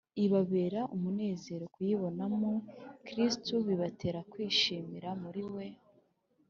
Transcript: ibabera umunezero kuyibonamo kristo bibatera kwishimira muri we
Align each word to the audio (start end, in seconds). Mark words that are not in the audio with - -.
ibabera 0.25 0.81
umunezero 0.95 1.63
kuyibonamo 1.73 2.51
kristo 3.07 3.53
bibatera 3.65 4.19
kwishimira 4.31 5.09
muri 5.23 5.43
we 5.53 5.65